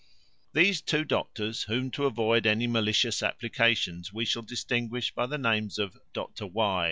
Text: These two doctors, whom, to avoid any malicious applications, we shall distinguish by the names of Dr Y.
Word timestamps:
These 0.53 0.81
two 0.81 1.05
doctors, 1.05 1.61
whom, 1.65 1.91
to 1.91 2.07
avoid 2.07 2.47
any 2.47 2.65
malicious 2.65 3.21
applications, 3.21 4.11
we 4.11 4.25
shall 4.25 4.41
distinguish 4.41 5.13
by 5.13 5.27
the 5.27 5.37
names 5.37 5.77
of 5.77 5.95
Dr 6.11 6.47
Y. 6.47 6.79